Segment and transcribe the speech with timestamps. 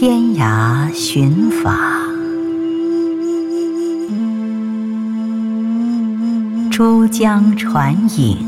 [0.00, 1.76] 天涯寻法，
[6.70, 8.38] 珠江传影。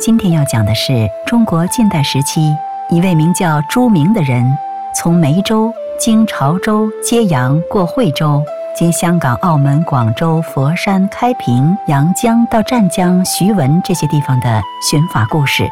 [0.00, 2.40] 今天要讲的是中国近代时期
[2.90, 4.50] 一位名叫朱明的人，
[4.96, 5.70] 从梅州
[6.02, 15.62] 经潮州、揭阳过惠州，经香港、澳门、广州、佛山、开平、阳江到湛江、徐闻这些地方的寻法故事。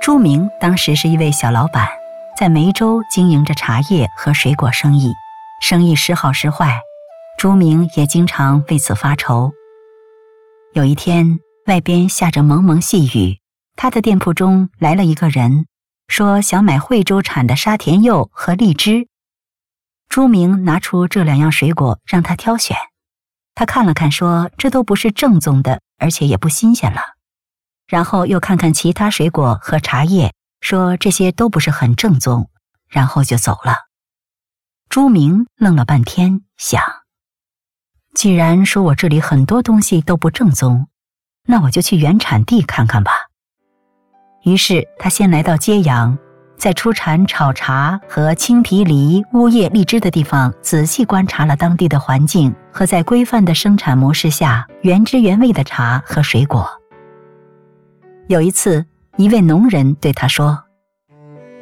[0.00, 1.88] 朱明当时是一位小老板，
[2.38, 5.12] 在梅州经营着茶叶和水果生意，
[5.60, 6.78] 生意时好时坏。
[7.36, 9.50] 朱明也经常为此发愁。
[10.74, 13.36] 有一天，外边下着蒙蒙细雨，
[13.76, 15.66] 他的店铺中来了一个人，
[16.08, 19.08] 说想买惠州产的沙田柚和荔枝。
[20.08, 22.76] 朱明拿出这两样水果让他挑选，
[23.54, 27.00] 他看了看，说这都不是正宗的，而且也不新鲜了。
[27.86, 32.50] 然后又看看其他水果和茶叶，说这些都不是很正宗，
[32.88, 33.86] 然后就走了。
[34.88, 36.82] 朱明愣了半天，想。
[38.14, 40.88] 既然说我这里很多东西都不正宗，
[41.44, 43.12] 那我就去原产地看看吧。
[44.46, 46.16] 于是他先来到揭阳，
[46.56, 56.64] 在出产炒茶和青皮梨、乌叶荔枝的地方，仔细观察了当地的环境和在规范的生产模式下原汁原味的茶和水果。
[58.28, 58.86] 有一次，
[59.16, 60.56] 一位农人对他说：“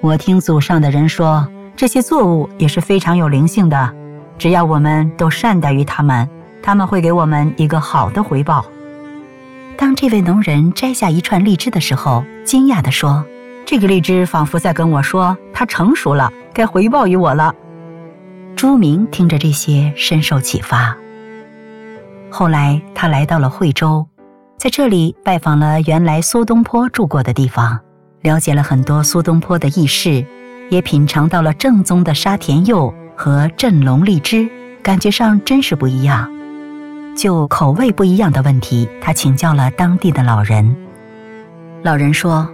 [0.03, 3.95] 我听祖上的人说，这些作物也是非常有灵性的，
[4.37, 6.29] 只要我们都善待于它们。”
[6.63, 8.65] 他们会给我们一个好的回报。
[9.77, 13.25] 当这位农人摘下一串荔枝的时候，惊讶地说
[13.67, 17.55] ：“这个荔枝仿佛在跟我说，它成熟了，该回报于我了。”
[18.57, 20.97] 朱明听着这些，深受启发。
[22.31, 24.07] 后来，他来到了惠州，
[24.57, 27.79] 在这里拜访了原来苏东坡住过的地方，
[28.23, 30.25] 了解了很多苏东坡的轶事，
[30.71, 34.49] 也品尝到了正宗的沙田柚和镇龙荔枝，
[34.83, 36.31] 感觉上真是不一样。
[37.17, 40.77] 就口味不一样的问题，他请教了当地的老人。
[41.83, 42.49] 老人说：“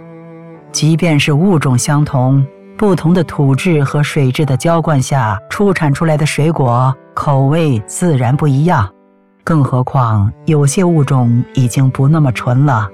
[0.71, 2.45] 即便是物种相同，
[2.77, 8.89] 不同的土质和水质的浇灌下出产出来的水果，口味自然不一样。
[9.43, 12.87] 更何况有些物种已经不那么纯了，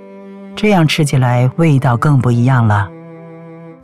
[0.56, 2.90] 这样吃起来味道更不一样了。”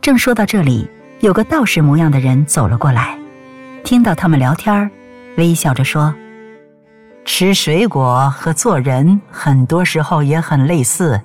[0.00, 0.88] 正说到这里，
[1.20, 3.18] 有个道士模样的人走了过来，
[3.82, 4.90] 听到他们聊天
[5.36, 6.14] 微笑着说。
[7.24, 11.20] 吃水果和做人很多时候也很类似，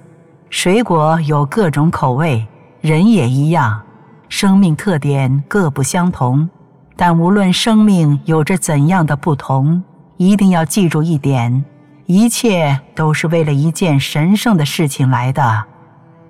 [0.50, 2.48] 水果有各种口味，
[2.80, 3.82] 人也一样，
[4.30, 6.50] 生命特点各不相同。
[6.96, 9.84] 但无论生命有着怎样的不同，
[10.18, 11.64] 一定要记住一点：
[12.06, 15.64] 一切都是为了一件神圣的事情来的。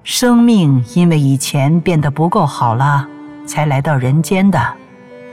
[0.03, 3.08] 生命因为以前变得不够好了，
[3.46, 4.59] 才来到人间的。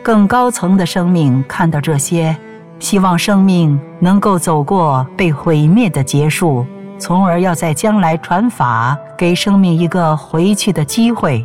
[0.03, 2.37] 更高层的生命看到这些。
[2.79, 6.65] 希望生命能够走过被毁灭的结束，
[6.99, 11.45] 从而要在将来传法，给生命一个回去的机会。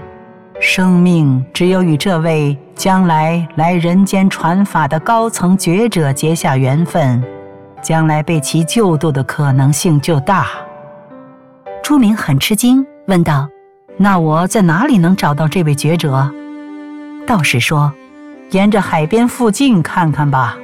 [0.59, 7.23] 生命只有与这位将来来人间传法的高层觉者结下缘分，
[7.81, 10.45] 将来被其救度的可能性就大。
[11.81, 13.49] 朱明很吃惊，问道
[13.97, 16.29] ：“那我在哪里能找到这位觉者？”
[17.25, 17.91] 道士说
[18.51, 20.55] ：“沿着海边附近看看吧。”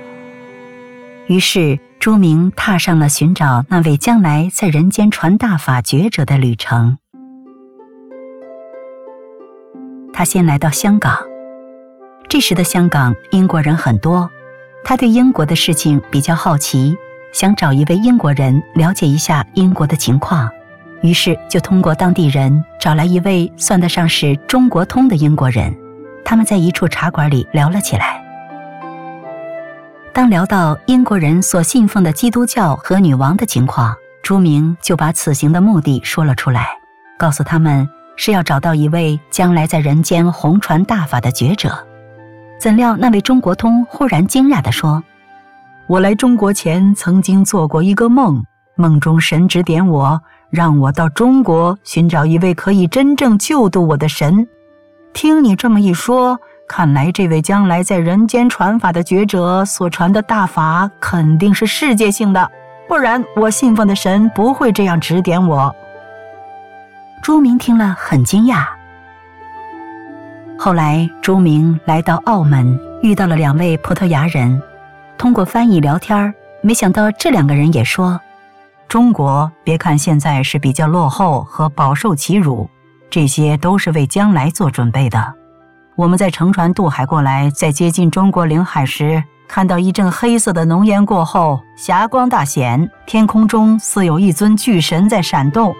[1.28, 6.98] 于是，朱明踏上了寻找那位将来在人间传大法觉者的旅程。
[10.14, 11.18] 他先来到香港，
[12.30, 14.30] 这时的香港英国人很多，
[14.86, 16.96] 他对英国的事情比较好奇，
[17.34, 20.50] 想找一位英国人了解一下英国的情况，
[21.02, 25.76] 于是就通过当地人找来一位算得上是中国通的英国人，
[26.24, 28.17] 他们在一处茶馆里聊了起来。
[30.18, 36.70] 当聊到英国人所信奉的基督教和女王的情况，朱明就把此行的目的说了出来，
[37.20, 41.72] 告诉他们是要找到一位将来在人间弘传大法的觉者。
[42.60, 45.04] 怎料那位中国通忽然惊讶地说
[45.86, 48.44] ：“我来中国前曾经做过一个梦，
[48.76, 50.20] 梦中神指点我，
[50.50, 54.48] 让我到中国寻找一位可以真正救度我的神。
[55.14, 62.52] 听你这么一说。”看来，这位将来在人间传法的觉者所传的大法肯定是世界性的，
[62.90, 65.74] 不然我信奉的神不会这样指点我。
[67.24, 68.66] 朱明听了很惊讶，
[70.60, 74.62] 后来朱明来到澳门，遇到了两位葡萄牙人，
[75.18, 78.20] 通过翻译聊天没想到这两个人也说
[78.90, 82.70] ：“中国别看现在是比较落后和饱受欺辱，
[83.10, 85.34] 这些都是为将来做准备的。
[85.98, 95.76] 我们在乘船渡海过来，在接近中国领海时，看到一阵黑色的浓烟过后，霞光大显，天空中似有一尊巨神在闪动。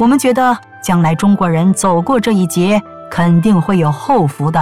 [0.00, 2.82] 我们觉得将来中国人走过这一劫。”
[3.12, 4.58] 肯定会有后福的。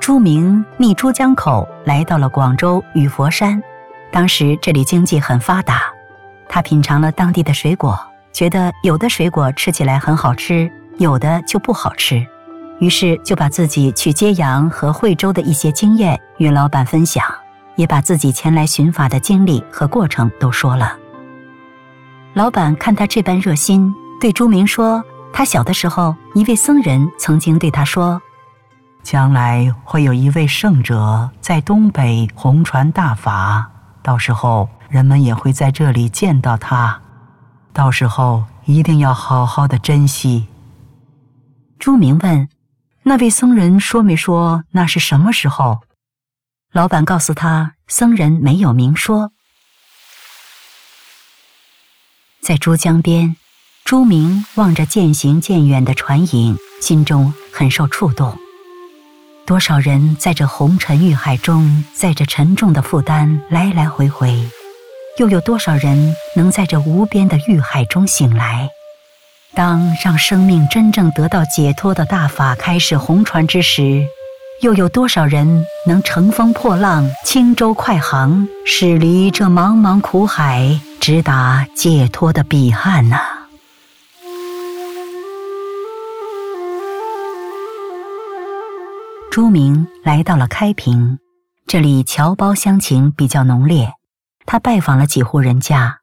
[0.00, 3.62] 朱明逆珠江口来到了广州与佛山，
[4.10, 5.82] 当时这里经济很发达，
[6.48, 7.96] 他品尝了当地的水果，
[8.38, 12.24] 觉得有的水果吃起来很好吃，有的就不好吃，
[12.78, 17.24] 于是就把自己去揭阳和惠州的一些经验与老板分享，
[17.74, 20.96] 也把自己前来寻法的经历和过程都说了。
[22.32, 25.02] 老板看他这般热心，对朱明说
[25.34, 28.22] ：“他小的时候，一位僧人曾经对他说，
[29.02, 33.68] 将来会有一位圣者在东北红传大法，
[34.00, 37.00] 到时候人们也会在这里见到他，
[37.78, 40.48] 到时候一定要好好的珍惜。”
[41.78, 42.48] 朱明问
[43.06, 45.78] ：“那位僧人说没说那是什么时候？”
[46.74, 49.30] 老板告诉他：“僧人没有明说。”
[52.42, 53.36] 在珠江边，
[53.84, 58.36] 朱明望着渐行渐远的船影，心中很受触动。
[59.46, 64.50] 多少人在这红尘欲海中，载着沉重的负担来来回回，
[65.18, 68.70] 又有多少人能在这无边的欲海中醒来？
[69.52, 74.06] 当让生命真正得到解脱的大法开始红传之时，
[74.62, 80.80] 又有多少人能乘风破浪、轻舟快航，驶离这茫茫苦海？
[81.00, 83.16] 直达解脱的彼岸呢！
[89.32, 91.18] 朱明来到了开平，
[91.66, 93.97] 这里侨胞乡情比较浓烈。
[94.50, 95.98] 他拜访了几户人家，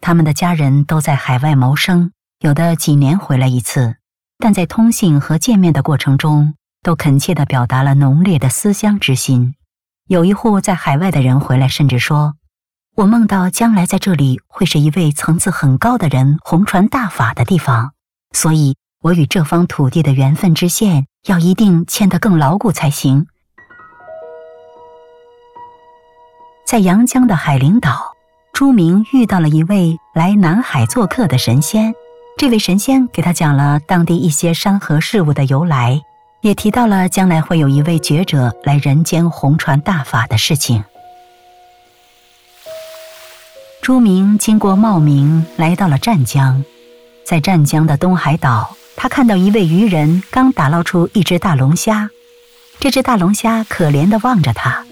[0.00, 3.96] 他们的家人都在海外谋生，有的几年回来一次，
[4.38, 9.54] 但在通信和见面的过程中，都恳切地表达了浓烈的思乡之心。
[10.08, 12.36] 有一户在海外的人回来，甚至说。
[12.96, 17.92] 我梦到将来在这里会是一位层次很高的人红传大法的地方，
[18.32, 23.26] 所以我与这方土地的缘分之线要一定牵得更牢固才行。
[26.74, 28.16] 在阳江的海陵岛，
[28.52, 31.94] 朱明遇到了一位来南海做客的神仙，
[32.36, 36.02] 这位神仙给他讲了当地一些山河事物的由来，
[36.40, 40.82] 也提到了将来会有一位觉者来人间红传大法的事情。
[43.80, 46.64] 朱明经过茂名，来到了湛江。
[47.24, 52.10] 在湛江的东海岛，他看到一位渔人刚打捞出一只大龙虾。
[52.80, 54.84] 这只大龙虾可怜地望着他。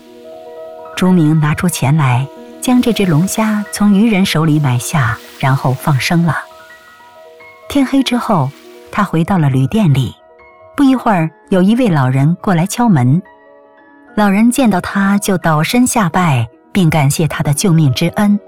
[0.96, 2.26] 朱明拿出钱来，
[2.60, 6.36] 将这只龙虾从渔人手里买下，然后放生了。
[7.68, 8.50] 天黑之后，
[8.90, 10.14] 他回到了旅店里。
[10.76, 13.20] 不一会儿，有一位老人过来敲门。
[14.14, 18.38] 老人见到他就倒身下拜，并感谢他的救命之恩。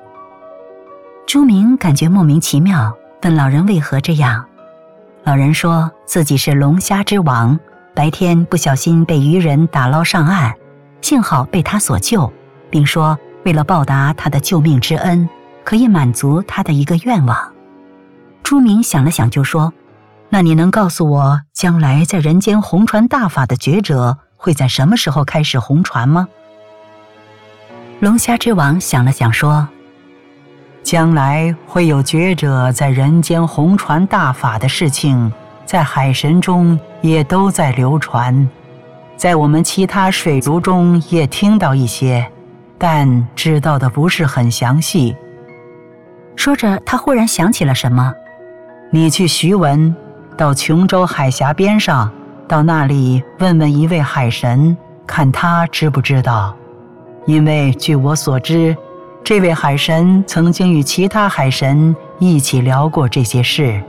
[1.26, 4.44] 朱明感觉莫名其妙，问老人为何这样。
[5.22, 7.58] 老人说自己是龙虾之王，
[7.94, 10.54] 白天不小心被渔人打捞上岸，
[11.04, 12.32] 幸好被他所救，
[12.70, 15.28] 并说为了报答他的救命之恩，
[15.62, 17.52] 可以满足他的一个愿望。
[18.42, 19.70] 朱明想了想，就说
[20.30, 26.26] ：“那你能告诉我，将来在人间红传大法的觉者会在什么时候开始红传吗？”
[28.00, 29.68] 龙虾之王想了想，说。
[30.82, 35.30] 将来会有觉者在人间红传大法的事情，
[35.66, 38.48] 在海神中也都在流传，
[39.16, 42.26] 在我们其他水族中也听到一些，
[42.78, 45.14] 但知道的不是很详细。
[46.36, 48.12] 说着，他忽然想起了什么
[48.90, 49.94] ：“你去徐闻，
[50.36, 52.10] 到琼州海峡边上，
[52.48, 56.54] 到那里问问一位海神，看他知不知道。
[57.26, 58.76] 因为据我所知。”
[59.24, 63.82] 这位海神曾经与其他海神一起聊过这些事。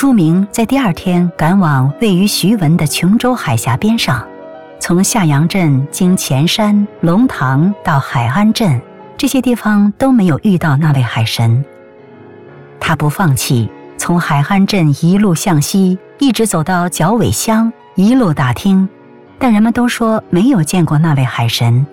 [0.00, 4.26] 朱明在第二天赶往位于徐闻的琼州海峡边上，
[4.80, 8.80] 从下阳镇经前山、龙塘到海安镇，
[9.18, 11.62] 这些地方都没有遇到那位海神。
[12.80, 18.88] 他不放弃，从海安镇一路向西，一直走到角尾乡，一路打听。
[19.38, 21.86] 但人们都说没有见过那位海神。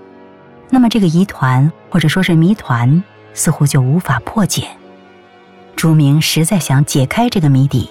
[0.69, 4.65] 那么这个疑团或者说是谜团似乎就无法破解。
[5.75, 7.89] 朱明实在想解开这个谜底，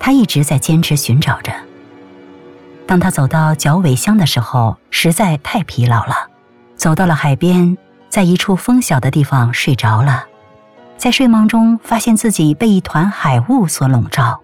[0.00, 1.52] 他一直在坚持寻找着。
[2.86, 6.16] 当他走到脚尾乡的时候，实在太疲劳了，
[6.74, 7.78] 走到了海边，
[8.08, 10.24] 在一处风小的地方睡着了。
[10.96, 14.40] 在睡梦中，发现自己被一团海雾所笼罩，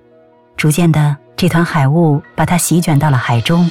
[0.56, 3.68] 逐渐的，这团海雾把他席卷到了海中。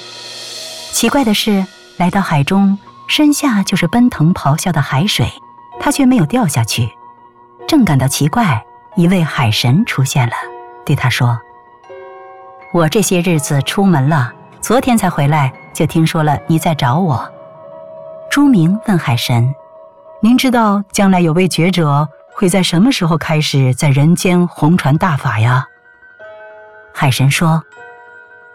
[0.92, 1.66] 奇怪的是，
[1.98, 2.78] 来到海中，
[3.08, 5.32] 身下就是奔腾咆哮的海水，
[5.80, 6.90] 他却没有掉下去。
[7.68, 8.64] 正感到奇怪，
[8.96, 10.34] 一位海神出现了，
[10.86, 11.40] 对他说
[12.76, 17.26] ：“我这些日子出门了。”昨天才回来，就听说了你在找我。
[18.30, 19.56] 朱明问海神
[20.22, 25.66] ：“您知道将来有位觉者会在什么时候开始在人间弘传大法呀？”
[26.94, 27.64] 海神说：“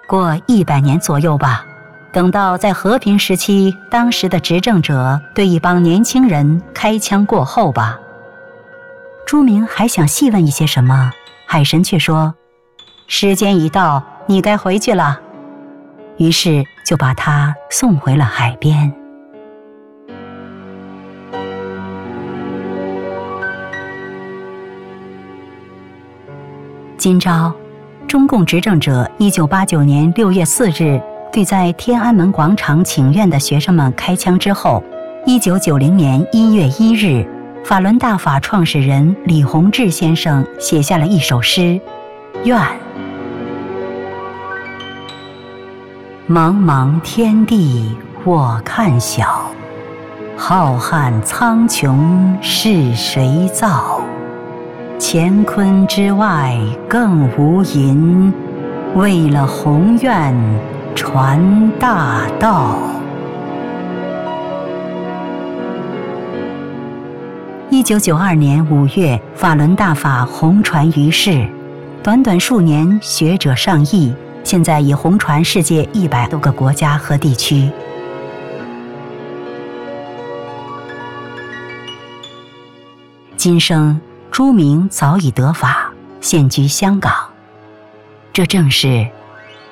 [0.07, 1.65] 过一百年左右吧。
[2.13, 7.99] 等到在和平时期，当时的执政者对一帮年轻人开枪过后吧。”
[9.25, 11.11] 朱明还想细问一些什么，
[11.47, 12.35] 海神却说
[13.07, 15.21] ：“时间一到，你该回去了。”
[16.17, 18.93] 于是就把他送回了海边。
[26.97, 27.53] 今朝，
[28.07, 31.01] 中共执政者一九八九年六月四日
[31.33, 34.81] 对在天安门广场请愿的学生们开枪之后，
[35.27, 37.27] 一九九零年一月一日，
[37.65, 41.61] 法轮大法创始人李洪志先生写下了一首诗
[42.45, 42.57] 《愿》。
[46.31, 49.51] 茫茫天地我看小，
[50.37, 51.99] 浩瀚苍穹
[52.41, 54.01] 是谁造？
[55.01, 56.57] 乾坤之外
[56.89, 58.33] 更无垠，
[58.95, 60.33] 为了宏愿
[60.95, 62.77] 传大道。
[67.71, 71.45] 一九九二年五月，法轮大法红传于世，
[72.05, 74.15] 短短数年，学者上亿。
[74.43, 77.71] 现在已红传世界一百多个国家和地区。
[83.37, 83.99] 今生
[84.31, 87.13] 朱明早已得法，现居香港。
[88.33, 89.09] 这正是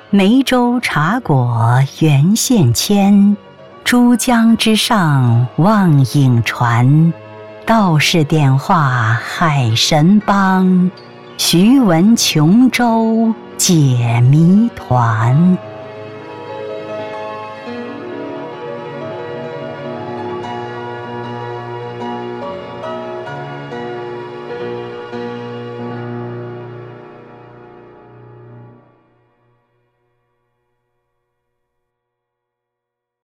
[0.09, 3.37] 梅州茶果原现迁，
[3.83, 7.13] 珠江之上望影传，
[7.65, 10.89] 道士点化海神帮，
[11.37, 13.33] 徐闻琼州。
[13.59, 15.57] 解谜团。